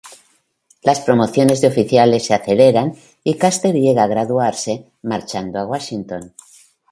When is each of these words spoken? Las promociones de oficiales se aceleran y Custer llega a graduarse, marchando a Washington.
Las 0.81 0.99
promociones 0.99 1.61
de 1.61 1.67
oficiales 1.67 2.25
se 2.25 2.33
aceleran 2.33 2.95
y 3.23 3.37
Custer 3.37 3.75
llega 3.75 4.01
a 4.01 4.07
graduarse, 4.07 4.89
marchando 5.03 5.59
a 5.59 5.67
Washington. 5.67 6.33